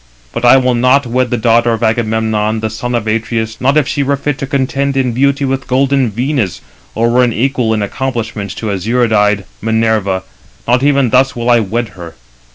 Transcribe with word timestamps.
But 0.33 0.43
I 0.45 0.57
will 0.57 0.73
not 0.73 1.05
wed 1.05 1.29
the 1.29 1.37
daughter 1.37 1.73
of 1.73 1.83
Agamemnon, 1.83 2.59
the 2.61 2.71
son 2.71 2.95
of 2.95 3.05
Atreus, 3.05 3.61
not 3.61 3.77
if 3.77 3.87
she 3.87 4.01
were 4.01 4.15
fit 4.17 4.39
to 4.39 4.47
contend 4.47 4.97
in 4.97 5.11
beauty 5.11 5.45
with 5.45 5.67
golden 5.67 6.09
Venus, 6.09 6.59
or 6.95 7.11
were 7.11 7.23
equal 7.25 7.71
in 7.71 7.83
accomplishments 7.83 8.55
to 8.55 8.71
azure 8.71 9.13
eyed 9.13 9.45
Minerva; 9.61 10.23
not 10.67 10.81
even 10.81 11.11
thus 11.11 11.35
will 11.35 11.51
I 11.51 11.59
wed 11.59 11.89
her. 11.89 12.15